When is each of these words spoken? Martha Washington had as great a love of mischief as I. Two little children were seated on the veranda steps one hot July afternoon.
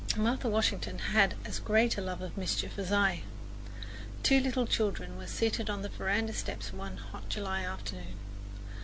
Martha 0.17 0.49
Washington 0.49 0.97
had 0.97 1.35
as 1.45 1.59
great 1.59 1.95
a 1.95 2.01
love 2.01 2.23
of 2.23 2.35
mischief 2.35 2.79
as 2.79 2.91
I. 2.91 3.21
Two 4.23 4.39
little 4.39 4.65
children 4.65 5.15
were 5.15 5.27
seated 5.27 5.69
on 5.69 5.83
the 5.83 5.89
veranda 5.89 6.33
steps 6.33 6.73
one 6.73 6.97
hot 6.97 7.29
July 7.29 7.61
afternoon. 7.63 8.15